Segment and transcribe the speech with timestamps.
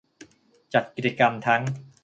[0.73, 1.61] จัดกิจกรรมทั้ง